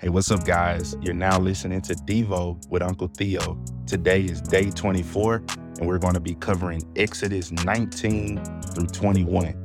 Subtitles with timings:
[0.00, 0.96] Hey, what's up, guys?
[1.00, 3.60] You're now listening to Devo with Uncle Theo.
[3.84, 5.42] Today is day 24,
[5.80, 9.60] and we're going to be covering Exodus 19 through 21.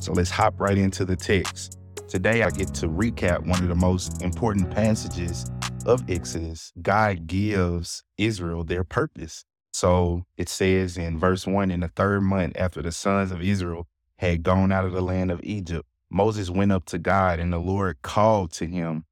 [0.00, 1.78] So let's hop right into the text.
[2.08, 5.44] Today, I get to recap one of the most important passages
[5.84, 6.72] of Exodus.
[6.80, 9.44] God gives Israel their purpose.
[9.74, 13.86] So it says in verse 1 in the third month after the sons of Israel
[14.16, 17.58] had gone out of the land of Egypt, Moses went up to God, and the
[17.58, 19.04] Lord called to him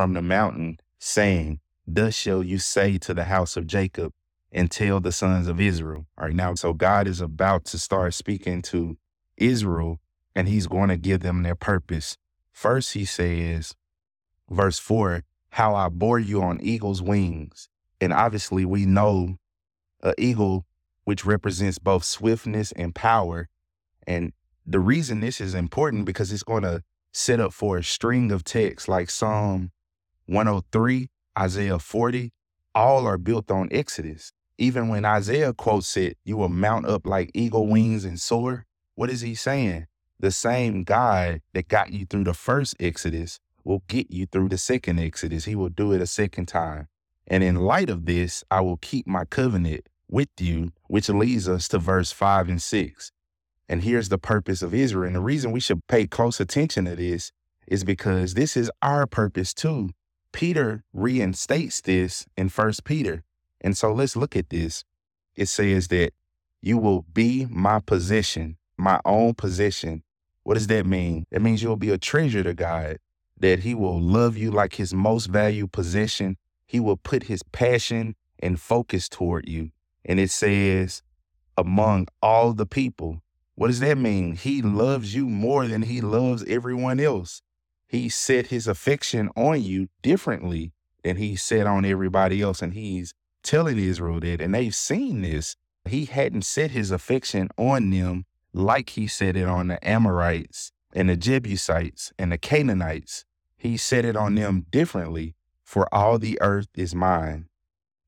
[0.00, 4.14] from the mountain, saying, Thus shall you say to the house of Jacob
[4.50, 6.06] and tell the sons of Israel.
[6.16, 8.96] All right, now, so God is about to start speaking to
[9.36, 10.00] Israel,
[10.34, 12.16] and he's going to give them their purpose.
[12.50, 13.74] First, he says,
[14.48, 17.68] verse 4, how I bore you on eagle's wings.
[18.00, 19.36] And obviously, we know
[20.02, 20.64] an eagle,
[21.04, 23.50] which represents both swiftness and power.
[24.06, 24.32] And
[24.64, 26.82] the reason this is important because it's going to
[27.12, 29.72] set up for a string of texts like Psalm
[30.30, 32.32] 103, Isaiah 40,
[32.72, 34.32] all are built on Exodus.
[34.58, 38.64] Even when Isaiah quotes it, you will mount up like eagle wings and soar.
[38.94, 39.86] What is he saying?
[40.20, 44.58] The same God that got you through the first Exodus will get you through the
[44.58, 45.46] second Exodus.
[45.46, 46.86] He will do it a second time.
[47.26, 51.66] And in light of this, I will keep my covenant with you, which leads us
[51.68, 53.12] to verse 5 and 6.
[53.68, 55.08] And here's the purpose of Israel.
[55.08, 57.32] And the reason we should pay close attention to this
[57.66, 59.90] is because this is our purpose too.
[60.32, 63.24] Peter reinstates this in First Peter.
[63.60, 64.84] And so let's look at this.
[65.34, 66.12] It says that
[66.60, 70.02] you will be my possession, my own possession.
[70.42, 71.24] What does that mean?
[71.30, 72.98] That means you'll be a treasure to God,
[73.38, 76.36] that he will love you like his most valued possession.
[76.66, 79.70] He will put his passion and focus toward you.
[80.04, 81.02] And it says,
[81.56, 83.22] among all the people,
[83.54, 84.36] what does that mean?
[84.36, 87.42] He loves you more than he loves everyone else.
[87.90, 90.70] He set his affection on you differently
[91.02, 92.62] than he set on everybody else.
[92.62, 95.56] And he's telling Israel that, and they've seen this.
[95.88, 101.08] He hadn't set his affection on them like he set it on the Amorites and
[101.08, 103.24] the Jebusites and the Canaanites.
[103.56, 105.34] He set it on them differently,
[105.64, 107.48] for all the earth is mine.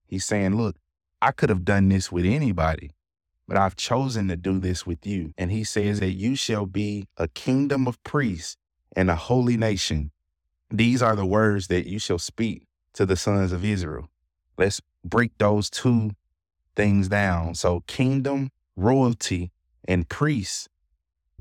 [0.07, 0.77] He's saying, Look,
[1.21, 2.93] I could have done this with anybody,
[3.49, 5.33] but I've chosen to do this with you.
[5.37, 8.57] And he says that you shall be a kingdom of priests
[8.95, 10.11] and a holy nation.
[10.71, 14.09] These are the words that you shall speak to the sons of Israel.
[14.59, 16.13] Let's break those two
[16.77, 17.55] things down.
[17.55, 19.51] So, kingdom, royalty,
[19.87, 20.69] and priest.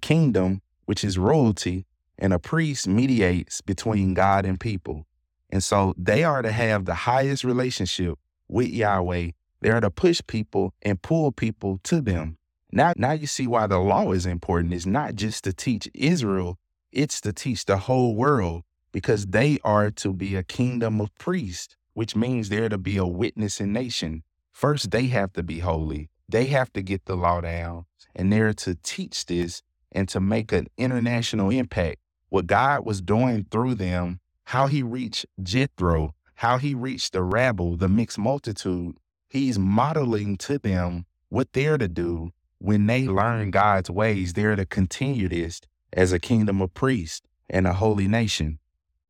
[0.02, 1.86] Kingdom, which is royalty,
[2.18, 5.06] and a priest mediates between God and people.
[5.50, 8.18] And so they are to have the highest relationship
[8.48, 12.38] with Yahweh they are to push people and pull people to them.
[12.72, 14.74] Now, now you see why the law is important.
[14.74, 16.58] It's not just to teach Israel,
[16.92, 21.76] it's to teach the whole world because they are to be a kingdom of priests,
[21.94, 24.24] which means they're to be a witnessing nation.
[24.52, 26.10] First, they have to be holy.
[26.28, 27.86] They have to get the law down,
[28.16, 32.00] and they're to teach this and to make an international impact.
[32.30, 37.76] What God was doing through them, how he reached Jethro, how he reached the rabble,
[37.78, 38.96] the mixed multitude,
[39.32, 44.34] He's modeling to them what they're to do when they learn God's ways.
[44.34, 45.62] They're to continue this
[45.94, 48.60] as a kingdom of priests and a holy nation.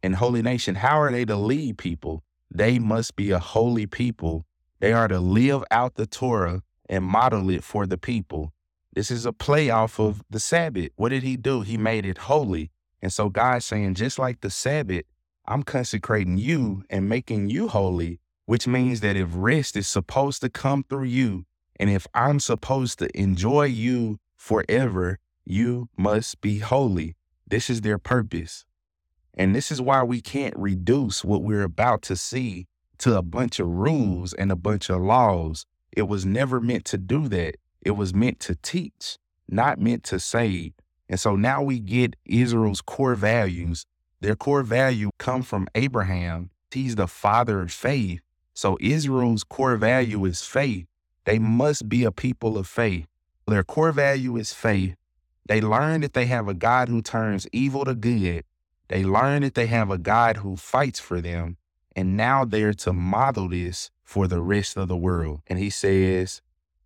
[0.03, 2.23] And holy nation, how are they to lead people?
[2.49, 4.45] They must be a holy people.
[4.79, 8.51] They are to live out the Torah and model it for the people.
[8.93, 10.89] This is a play off of the Sabbath.
[10.95, 11.61] What did he do?
[11.61, 12.71] He made it holy.
[13.01, 15.05] And so God's saying, just like the Sabbath,
[15.45, 18.19] I'm consecrating you and making you holy
[18.51, 21.45] which means that if rest is supposed to come through you,
[21.79, 25.19] and if I'm supposed to enjoy you forever,
[25.51, 27.15] you must be holy.
[27.45, 28.65] This is their purpose.
[29.33, 32.67] And this is why we can't reduce what we're about to see
[32.99, 35.65] to a bunch of rules and a bunch of laws.
[35.91, 37.57] It was never meant to do that.
[37.81, 39.17] It was meant to teach,
[39.49, 40.73] not meant to save.
[41.09, 43.85] And so now we get Israel's core values.
[44.21, 46.51] Their core value come from Abraham.
[46.71, 48.21] He's the father of faith.
[48.53, 50.85] So Israel's core value is faith.
[51.25, 53.07] They must be a people of faith.
[53.47, 54.95] Their core value is faith.
[55.45, 58.45] They learn that they have a God who turns evil to good.
[58.87, 61.57] They learn that they have a God who fights for them.
[61.95, 65.41] And now they're to model this for the rest of the world.
[65.47, 66.41] And he says,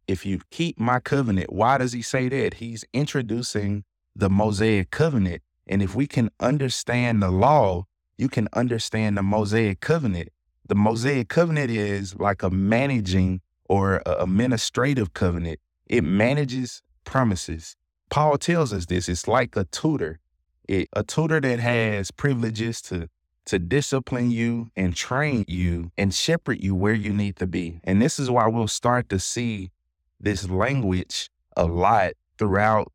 [0.07, 2.55] if you keep my covenant, why does he say that?
[2.55, 3.83] He's introducing
[4.15, 5.41] the Mosaic covenant.
[5.67, 7.85] And if we can understand the law,
[8.17, 10.29] you can understand the Mosaic covenant.
[10.67, 15.59] The Mosaic covenant is like a managing or a administrative covenant.
[15.87, 17.75] It manages promises.
[18.09, 19.09] Paul tells us this.
[19.09, 20.19] It's like a tutor.
[20.67, 23.09] It, a tutor that has privileges to
[23.45, 27.79] to discipline you and train you and shepherd you where you need to be.
[27.83, 29.71] And this is why we'll start to see
[30.19, 32.91] this language a lot throughout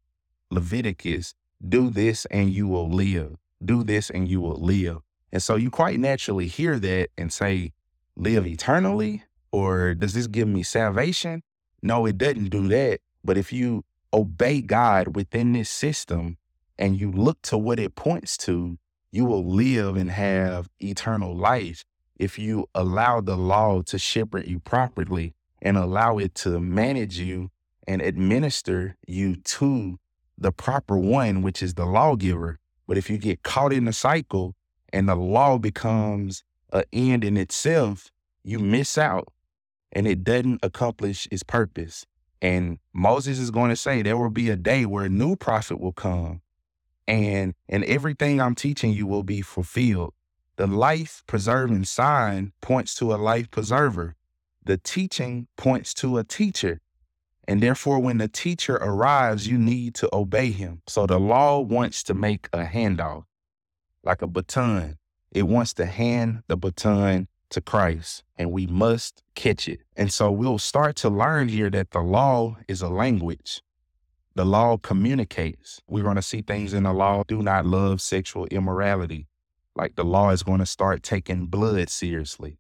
[0.51, 1.35] Leviticus.
[1.67, 3.37] Do this and you will live.
[3.65, 4.99] Do this and you will live.
[5.33, 7.73] And so you quite naturally hear that and say,
[8.17, 9.23] live eternally?
[9.53, 11.43] Or does this give me salvation?
[11.83, 13.01] No, it doesn't do that.
[13.25, 16.37] But if you obey God within this system
[16.79, 18.79] and you look to what it points to,
[19.13, 21.85] you will live and have eternal life
[22.17, 27.51] if you allow the law to shepherd you properly and allow it to manage you
[27.87, 29.99] and administer you to
[30.39, 32.59] the proper one, which is the lawgiver.
[32.87, 34.55] But if you get caught in the cycle
[34.93, 38.11] and the law becomes an end in itself,
[38.43, 39.29] you miss out
[39.93, 42.07] and it doesn't accomplish its purpose.
[42.43, 45.79] And Moses is going to say there will be a day where a new prophet
[45.79, 46.41] will come
[47.11, 50.15] and and everything I'm teaching you will be fulfilled.
[50.57, 54.15] The life preserving sign points to a life preserver.
[54.65, 56.81] The teaching points to a teacher.
[57.49, 60.83] And therefore, when the teacher arrives, you need to obey him.
[60.87, 63.25] So the law wants to make a handoff,
[64.05, 64.99] like a baton.
[65.33, 69.81] It wants to hand the baton to Christ, and we must catch it.
[69.97, 73.63] And so we'll start to learn here that the law is a language.
[74.35, 75.81] The law communicates.
[75.89, 79.27] We're going to see things in the law do not love sexual immorality.
[79.77, 82.59] Like the law is going to start taking blood seriously.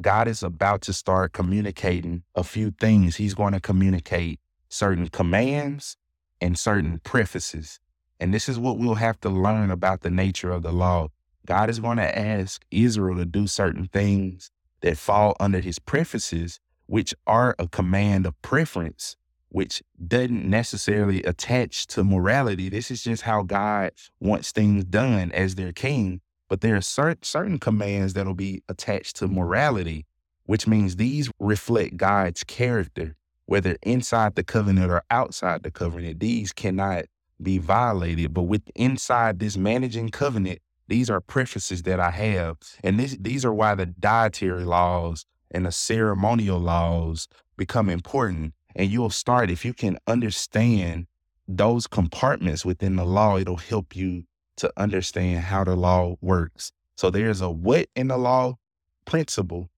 [0.00, 3.16] God is about to start communicating a few things.
[3.16, 5.96] He's going to communicate certain commands
[6.40, 7.78] and certain prefaces.
[8.18, 11.08] And this is what we'll have to learn about the nature of the law.
[11.46, 14.50] God is going to ask Israel to do certain things
[14.80, 19.16] that fall under his prefaces, which are a command of preference
[19.52, 22.68] which doesn't necessarily attach to morality.
[22.70, 26.20] This is just how God wants things done as their king.
[26.48, 30.06] But there are cert- certain commands that'll be attached to morality,
[30.44, 33.14] which means these reflect God's character,
[33.46, 36.20] whether inside the covenant or outside the covenant.
[36.20, 37.04] These cannot
[37.40, 38.32] be violated.
[38.32, 40.60] But with inside this managing covenant,
[40.92, 42.58] these are prefaces that I have.
[42.84, 48.90] And this, these are why the dietary laws and the ceremonial laws become important and
[48.90, 51.06] you'll start, if you can understand
[51.48, 54.24] those compartments within the law, it'll help you
[54.56, 56.72] to understand how the law works.
[56.96, 58.58] So there's a what in the law,
[59.06, 59.70] principle,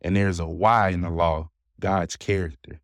[0.00, 2.80] and there's a why in the law, God's character,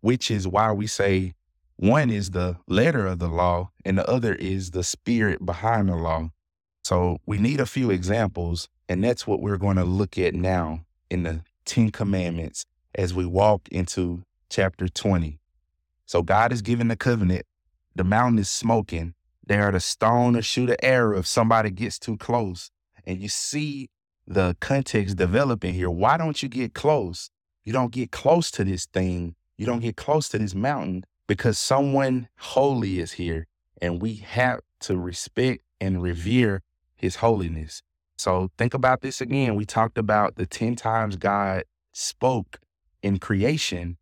[0.00, 1.34] which is why we say
[1.76, 5.96] one is the letter of the law and the other is the spirit behind the
[5.96, 6.30] law.
[6.92, 10.84] So we need a few examples, and that's what we're going to look at now
[11.08, 15.38] in the Ten Commandments as we walk into chapter 20.
[16.04, 17.46] So God is giving the covenant.
[17.96, 19.14] The mountain is smoking.
[19.46, 22.70] They are to stone or shoot an arrow if somebody gets too close.
[23.06, 23.88] And you see
[24.26, 25.88] the context developing here.
[25.88, 27.30] Why don't you get close?
[27.64, 29.34] You don't get close to this thing.
[29.56, 33.46] You don't get close to this mountain because someone holy is here.
[33.80, 36.60] And we have to respect and revere
[37.02, 37.82] his holiness.
[38.16, 39.56] So think about this again.
[39.56, 42.58] We talked about the 10 times God spoke
[43.02, 43.98] in creation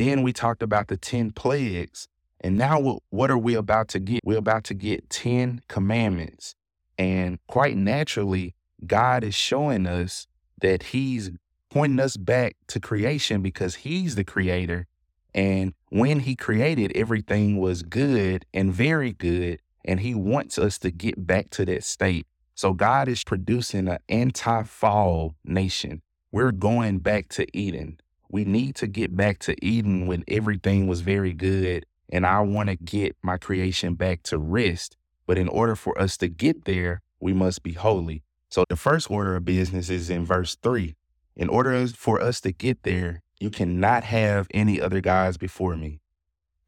[0.00, 2.08] then we talked about the 10 plagues.
[2.40, 4.20] And now what are we about to get?
[4.24, 6.54] We're about to get 10 commandments.
[6.96, 8.54] And quite naturally,
[8.86, 10.26] God is showing us
[10.62, 11.30] that He's
[11.68, 14.86] pointing us back to creation because He's the creator.
[15.34, 19.60] And when He created, everything was good and very good.
[19.84, 22.26] And He wants us to get back to that state.
[22.54, 26.02] So God is producing an anti fall nation.
[26.32, 27.98] We're going back to Eden
[28.30, 31.84] we need to get back to Eden when everything was very good.
[32.12, 34.96] And I want to get my creation back to rest.
[35.26, 38.22] But in order for us to get there, we must be holy.
[38.48, 40.96] So the first order of business is in verse three.
[41.36, 46.00] In order for us to get there, you cannot have any other gods before me.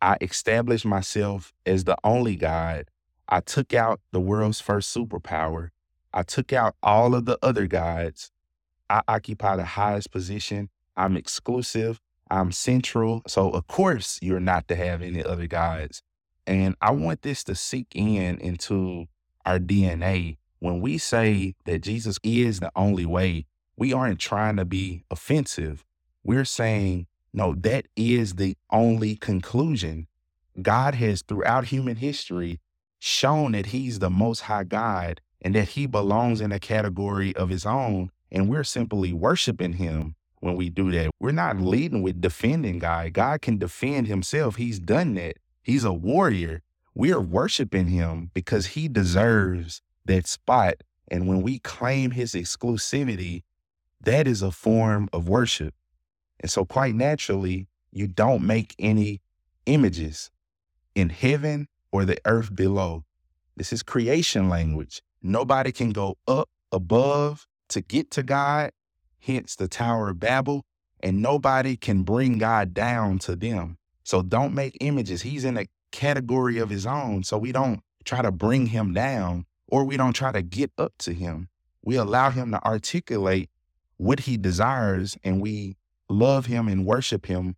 [0.01, 2.87] I establish myself as the only God.
[3.33, 5.71] I took out the world's first superpower.
[6.13, 8.31] I took out all of the other gods.
[8.91, 11.99] I occupy the highest position I'm exclusive.
[12.31, 13.23] I'm central.
[13.27, 16.03] So, of course, you're not to have any other gods.
[16.47, 19.07] And I want this to seep in into
[19.47, 20.37] our DNA.
[20.59, 23.47] When we say that Jesus is the only way,
[23.79, 25.87] we aren't trying to be offensive.
[26.23, 30.07] We're saying, no, that is the only conclusion.
[30.61, 32.61] God has, throughout human history,
[33.05, 37.49] shown that He's the most high God and that He belongs in a category of
[37.49, 38.11] His own.
[38.31, 41.11] And we're simply worshiping Him when we do that.
[41.21, 43.13] We're not leading with defending God.
[43.13, 44.57] God can defend himself.
[44.57, 45.39] He's done that.
[45.63, 46.63] He's a warrior.
[46.95, 53.43] We are worshiping him because he deserves that spot And when we claim his exclusivity,
[54.01, 55.75] that is a form of worship.
[56.41, 59.21] And so, quite naturally, you don't make any
[59.67, 60.31] images
[60.95, 63.05] in heaven or the earth below.
[63.57, 65.03] This is creation language.
[65.23, 68.73] Nobody can go up above to get to God,
[69.21, 70.65] hence the Tower of Babel,
[71.01, 73.77] and nobody can bring God down to them.
[74.05, 75.23] So don't make images.
[75.23, 77.23] He's in a category of his own.
[77.23, 80.93] So we don't try to bring him down or we don't try to get up
[80.99, 81.49] to him.
[81.83, 83.51] We allow him to articulate
[83.97, 85.77] what he desires and we
[86.09, 87.57] love him and worship him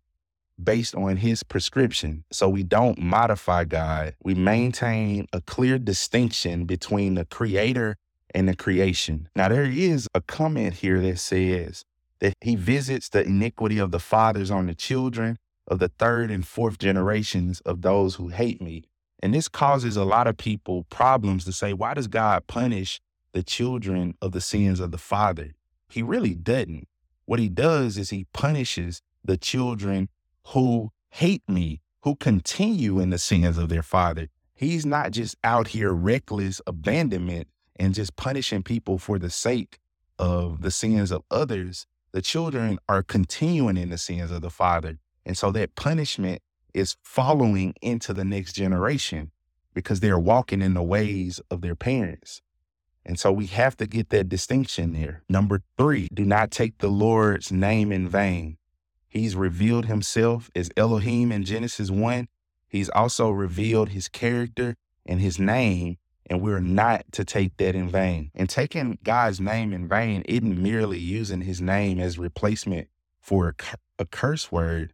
[0.61, 2.23] based on his prescription.
[2.31, 4.15] So we don't modify God.
[4.23, 7.97] We maintain a clear distinction between the creator
[8.33, 9.29] and the creation.
[9.35, 11.83] Now, there is a comment here that says
[12.19, 16.45] that he visits the iniquity of the fathers on the children of the third and
[16.45, 18.83] fourth generations of those who hate me.
[19.21, 23.01] And this causes a lot of people problems to say, why does God punish
[23.33, 25.53] the children of the sins of the father?
[25.89, 26.87] He really doesn't.
[27.25, 30.09] What he does is he punishes the children
[30.47, 34.29] who hate me, who continue in the sins of their father.
[34.53, 37.47] He's not just out here reckless abandonment
[37.77, 39.79] and just punishing people for the sake
[40.17, 41.87] of the sins of others.
[42.11, 44.99] The children are continuing in the sins of the father.
[45.25, 46.41] And so that punishment
[46.73, 49.31] is following into the next generation
[49.73, 52.41] because they're walking in the ways of their parents.
[53.05, 55.23] And so we have to get that distinction there.
[55.29, 58.57] Number three, do not take the Lord's name in vain.
[59.15, 62.27] He's revealed himself as Elohim in Genesis 1.
[62.67, 67.87] He's also revealed his character and his name, and we're not to take that in
[67.87, 68.31] vain.
[68.35, 72.89] And taking God's name in vain isn't merely using his name as replacement
[73.21, 74.91] for a, a curse word.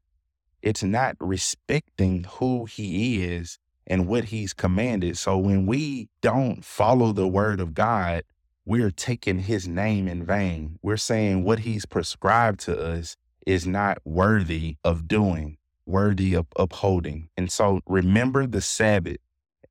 [0.62, 5.18] It's not respecting who he is and what he's commanded.
[5.18, 8.22] So when we don't follow the word of God,
[8.66, 10.78] we're taking his name in vain.
[10.84, 17.30] We're saying what he's prescribed to us is not worthy of doing, worthy of upholding.
[17.38, 19.18] And so remember the Sabbath.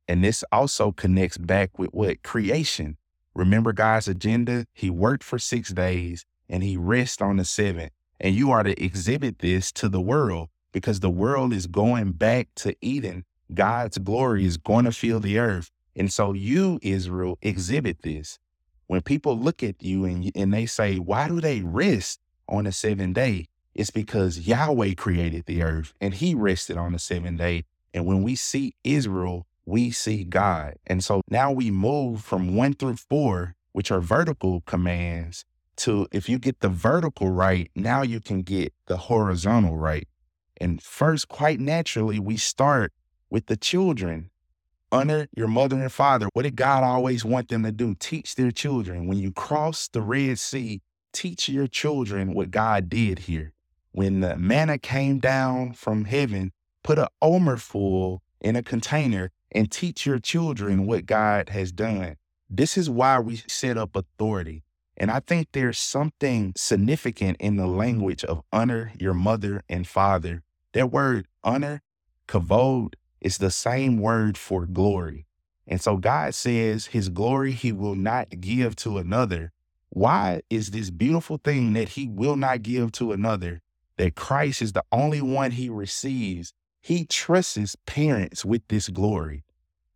[0.08, 2.22] And this also connects back with what?
[2.22, 2.96] Creation.
[3.34, 4.66] Remember God's agenda?
[4.72, 7.92] He worked for six days and he rests on the seventh.
[8.18, 12.48] And you are to exhibit this to the world because the world is going back
[12.56, 13.24] to Eden
[13.54, 15.70] God's glory is going to fill the earth.
[15.96, 18.38] And so you, Israel, exhibit this.
[18.86, 22.72] When people look at you and, and they say, why do they rest on the
[22.72, 23.46] seventh day?
[23.80, 27.64] It's because Yahweh created the earth and he rested on the seventh day.
[27.94, 30.74] And when we see Israel, we see God.
[30.86, 35.46] And so now we move from one through four, which are vertical commands,
[35.76, 40.06] to if you get the vertical right, now you can get the horizontal right.
[40.60, 42.92] And first, quite naturally, we start
[43.30, 44.28] with the children.
[44.92, 46.28] Honor your mother and father.
[46.34, 47.94] What did God always want them to do?
[47.94, 49.06] Teach their children.
[49.06, 50.82] When you cross the Red Sea,
[51.14, 53.54] teach your children what God did here.
[53.92, 56.52] When the manna came down from heaven,
[56.84, 62.16] put an omer full in a container and teach your children what God has done.
[62.48, 64.62] This is why we set up authority.
[64.96, 70.42] And I think there's something significant in the language of honor your mother and father.
[70.72, 71.82] That word honor,
[72.28, 75.26] kavod, is the same word for glory.
[75.66, 79.52] And so God says his glory he will not give to another.
[79.88, 83.62] Why is this beautiful thing that he will not give to another?
[84.00, 86.54] That Christ is the only one he receives.
[86.80, 89.44] He trusts his parents with this glory.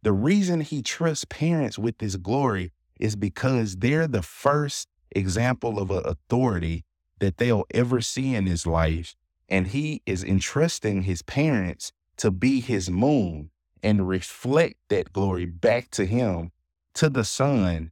[0.03, 5.91] The reason he trusts parents with this glory is because they're the first example of
[5.91, 6.85] authority
[7.21, 9.15] that they'll ever see in his life.
[9.49, 13.49] And he is entrusting his parents to be his moon
[13.83, 16.53] and reflect that glory back to him,
[16.93, 17.91] to the Son.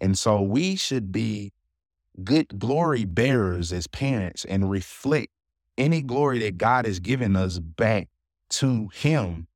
[0.00, 1.52] And so we should be
[2.22, 5.32] good glory bearers as parents and reflect
[5.78, 8.08] any glory that God has given us back
[8.50, 9.46] to him.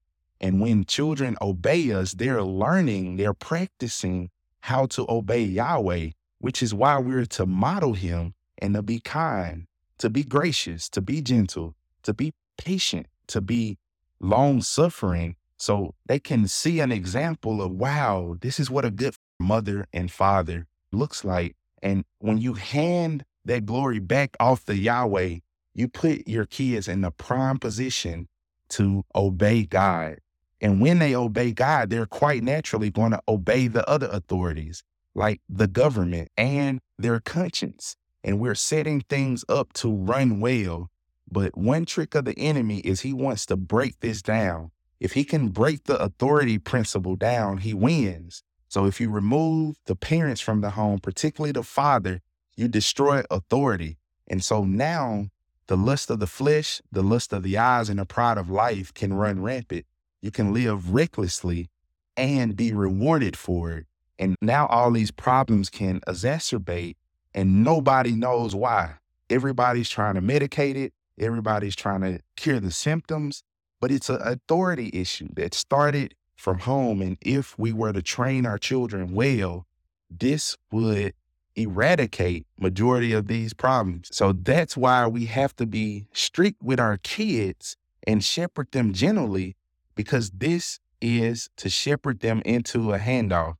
[0.40, 6.72] And when children obey us, they're learning, they're practicing how to obey Yahweh, which is
[6.72, 9.66] why we're to model him and to be kind,
[9.98, 11.74] to be gracious, to be gentle,
[12.04, 13.78] to be patient, to be
[14.20, 19.14] long suffering so they can see an example of, wow, this is what a good
[19.38, 21.56] mother and father looks like.
[21.80, 25.38] And when you hand that glory back off the Yahweh,
[25.74, 28.28] you put your kids in the prime position
[28.70, 30.18] to obey God.
[30.60, 35.40] And when they obey God, they're quite naturally going to obey the other authorities, like
[35.48, 37.96] the government and their conscience.
[38.22, 40.90] And we're setting things up to run well
[41.32, 44.70] but one trick of the enemy is he wants to break this down.
[45.00, 48.42] If he can break the authority principle down, he wins.
[48.68, 52.20] So if you remove the parents from the home, particularly the father,
[52.54, 53.96] you destroy authority.
[54.28, 55.28] And so now
[55.66, 58.92] the lust of the flesh, the lust of the eyes, and the pride of life
[58.94, 59.86] can run rampant.
[60.20, 61.68] You can live recklessly
[62.16, 63.86] and be rewarded for it.
[64.18, 66.96] And now all these problems can exacerbate
[67.34, 68.94] and nobody knows why.
[69.30, 70.92] Everybody's trying to medicate it.
[71.18, 73.42] Everybody's trying to cure the symptoms,
[73.80, 77.00] but it's an authority issue that started from home.
[77.00, 79.66] And if we were to train our children well,
[80.10, 81.14] this would
[81.56, 84.08] eradicate majority of these problems.
[84.12, 89.56] So that's why we have to be strict with our kids and shepherd them gently
[89.94, 93.54] because this is to shepherd them into a handoff.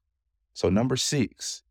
[0.55, 1.63] So number 6,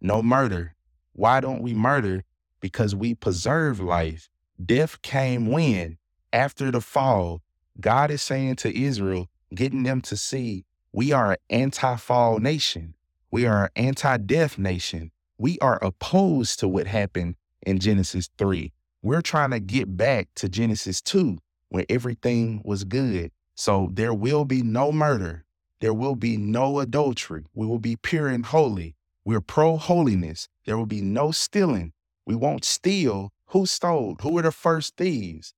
[0.00, 0.74] no murder.
[1.12, 2.24] Why don't we murder?
[2.60, 4.28] Because we preserve life.
[4.64, 5.98] Death came when?
[6.32, 7.42] After the fall.
[7.80, 12.94] God is saying to Israel, getting them to see we are an anti fall nation.
[13.30, 15.12] We are an anti death nation.
[15.40, 18.74] We are opposed to what happened in Genesis 3.
[19.00, 21.38] We're trying to get back to Genesis 2
[21.70, 23.30] where everything was good.
[23.54, 25.46] So there will be no murder.
[25.80, 27.46] There will be no adultery.
[27.54, 28.96] We will be pure and holy.
[29.24, 30.46] We're pro holiness.
[30.66, 31.94] There will be no stealing.
[32.26, 33.32] We won't steal.
[33.46, 34.18] Who stole?
[34.20, 35.54] Who were the first thieves?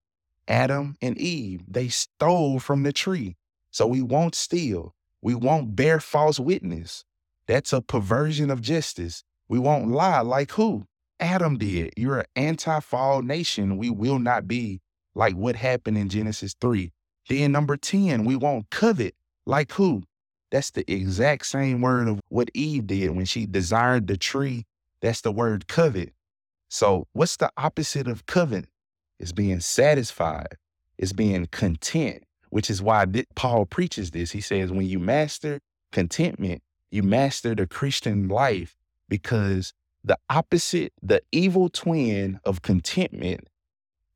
[0.47, 1.65] Adam and Eve.
[1.67, 3.35] They stole from the tree.
[3.73, 4.95] So we won't steal.
[5.21, 7.05] We won't bear false witness.
[7.49, 9.25] That's a perversion of justice.
[9.49, 10.85] We won't lie like who?
[11.21, 11.93] Adam did.
[11.97, 13.77] You're an anti fall nation.
[13.77, 14.81] We will not be
[15.15, 16.91] like what happened in Genesis 3.
[17.29, 19.15] Then, number 10, we won't covet
[19.47, 20.03] like who?
[20.51, 24.65] That's the exact same word of what Eve did when she desired the tree.
[25.01, 26.13] That's the word covet.
[26.69, 28.67] So, what's the opposite of covet?
[29.19, 30.57] It's being satisfied,
[30.99, 34.33] it's being content which is why Paul preaches this.
[34.33, 35.59] He says, when you master
[35.91, 38.77] contentment, you master the Christian life
[39.09, 43.49] because the opposite, the evil twin of contentment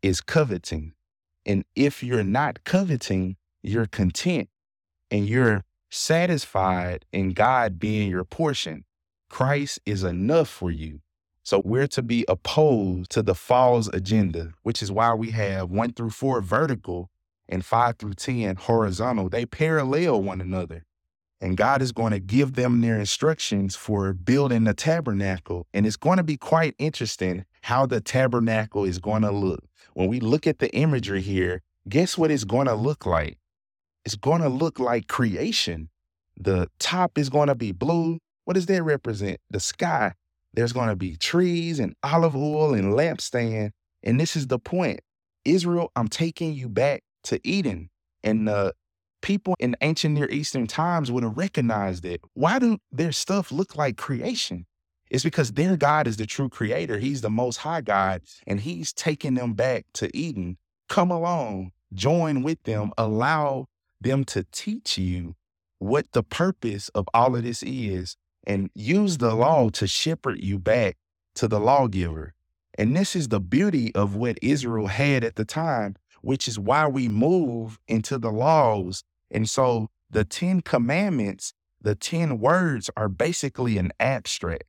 [0.03, 0.93] is coveting.
[1.45, 4.49] And if you're not coveting, you're content
[5.11, 8.85] and you're satisfied in God being your portion.
[9.29, 11.01] Christ is enough for you.
[11.43, 15.93] So we're to be opposed to the false agenda, which is why we have one
[15.93, 17.11] through four vertical
[17.49, 20.85] and 5 through 10 horizontal, they parallel one another.
[21.41, 25.67] And God is going to give them their instructions for building the tabernacle.
[25.75, 29.65] And it's going to be quite interesting how the tabernacle is going to look.
[29.95, 33.39] When we look at the imagery here, guess what it's going to look like?
[34.05, 35.91] It's going to look like creation.
[36.39, 38.19] The top is going to be blue.
[38.45, 39.41] What does that represent?
[39.51, 40.15] The sky.
[40.55, 43.73] There's going to be trees and olive oil and lampstand.
[44.03, 45.01] And this is the point.
[45.45, 47.91] Israel, I'm taking you back to Eden.
[48.23, 48.75] And the
[49.27, 52.21] people in ancient Near Eastern times would have recognized it.
[52.35, 54.67] Why do their stuff look like creation?
[55.11, 56.99] It's because their God is the true creator.
[56.99, 60.59] He's the most high God, and he's taking them back to Eden.
[60.89, 63.67] Come along, join with them, allow
[64.01, 65.35] them to teach you
[65.81, 70.61] what the purpose of all of this is, and use the law to shepherd you
[70.61, 70.99] back
[71.35, 72.33] to the lawgiver.
[72.79, 76.89] And this is the beauty of what Israel had at the time which is why
[76.89, 79.05] we move into the laws.
[79.31, 84.65] And so the 10 commandments, the 10 words are basically an abstract.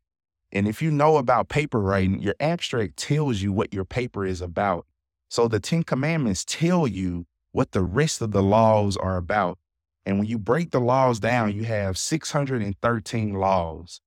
[0.51, 4.41] And if you know about paper writing, your abstract tells you what your paper is
[4.41, 4.85] about.
[5.29, 9.57] So the 10 commandments tell you what the rest of the laws are about.
[10.05, 13.99] And when you break the laws down, you have 613 laws.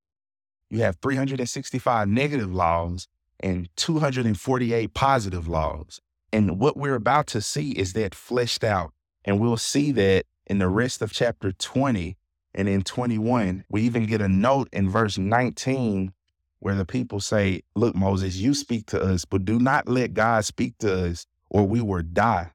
[0.71, 3.07] You have 365 negative laws
[3.41, 6.01] and 248 positive laws.
[6.33, 8.93] And what we're about to see is that fleshed out.
[9.25, 12.17] And we'll see that in the rest of chapter 20
[12.57, 13.65] and in 21.
[13.71, 16.13] We even get a note in verse 19
[16.59, 20.45] where the people say, Look, Moses, you speak to us, but do not let God
[20.45, 22.51] speak to us, or we will die.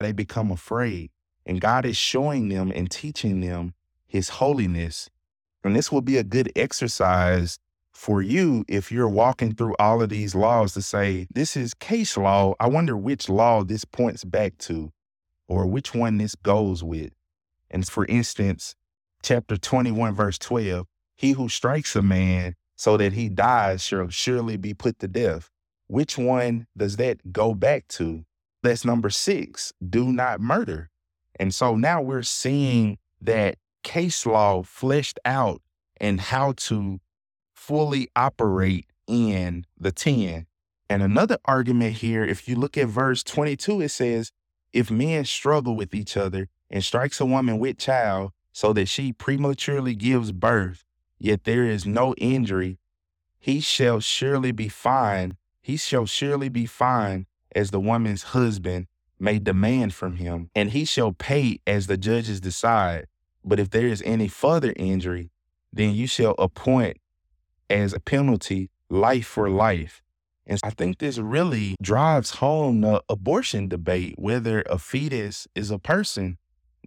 [0.00, 1.10] They become afraid.
[1.46, 3.74] And God is showing them and teaching them
[4.08, 5.08] his holiness.
[5.62, 7.60] And this will be a good exercise
[7.92, 12.16] for you, if you're walking through all of these laws to say, this is case
[12.16, 14.92] law, I wonder which law this points back to
[15.48, 17.15] or which one this goes with.
[17.70, 18.74] And for instance,
[19.22, 24.56] chapter 21, verse 12, he who strikes a man so that he dies shall surely
[24.56, 25.50] be put to death.
[25.88, 28.24] Which one does that go back to?
[28.62, 30.90] That's number six, do not murder.
[31.38, 35.62] And so now we're seeing that case law fleshed out
[36.00, 37.00] and how to
[37.54, 40.46] fully operate in the 10.
[40.88, 44.32] And another argument here, if you look at verse 22, it says,
[44.72, 49.12] If men struggle with each other and strikes a woman with child so that she
[49.12, 50.84] prematurely gives birth,
[51.18, 52.78] yet there is no injury,
[53.46, 55.36] he shall surely be fined.
[55.62, 58.88] He shall surely be fined as the woman's husband
[59.20, 63.06] may demand from him, and he shall pay as the judges decide.
[63.44, 65.30] But if there is any further injury,
[65.72, 66.96] then you shall appoint
[67.70, 70.02] as a penalty life for life.
[70.44, 75.78] And I think this really drives home the abortion debate whether a fetus is a
[75.78, 76.38] person.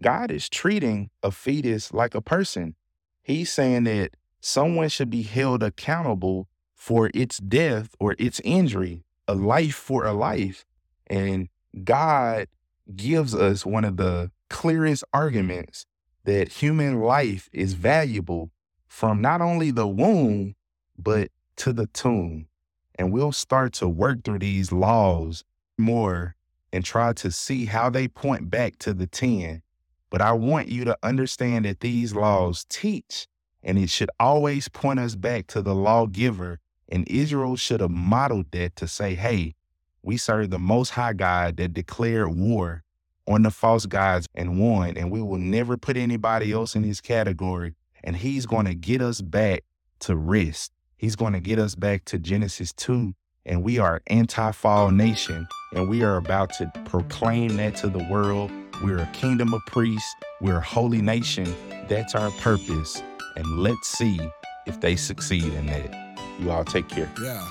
[0.02, 2.76] God is treating a fetus like a person.
[3.22, 9.36] He's saying that someone should be held accountable for its death or its injury, a
[9.36, 10.66] life for a life.
[11.08, 11.50] And
[11.84, 12.48] God
[12.96, 15.86] gives us one of the clearest arguments
[16.24, 18.52] that human life is valuable
[18.88, 20.56] from not only the womb,
[20.98, 22.48] but to the tomb.
[22.96, 25.44] And we'll start to work through these laws
[25.78, 26.36] more
[26.72, 29.62] and try to see how they point back to the 10.
[30.10, 33.28] But I want you to understand that these laws teach,
[33.62, 36.60] and it should always point us back to the lawgiver.
[36.92, 39.54] And Israel should have modeled that to say, hey,
[40.02, 42.84] we serve the most high God that declared war
[43.28, 47.00] on the false gods and won, and we will never put anybody else in his
[47.00, 47.76] category.
[48.04, 49.64] And he's going to get us back
[50.00, 50.72] to rest.
[50.98, 53.14] He's going to get us back to Genesis 2.
[53.46, 58.52] And we are anti-fall nation, and we are about to proclaim that to the world.
[58.82, 60.16] We're a kingdom of priests.
[60.40, 61.54] We're a holy nation.
[61.90, 63.02] That's our purpose.
[63.36, 64.20] And let's see
[64.68, 66.18] if they succeed in that.
[66.40, 67.12] You all take care.
[67.22, 67.46] Yeah.